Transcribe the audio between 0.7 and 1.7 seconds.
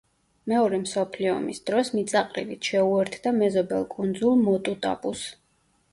მსოფლიო ომის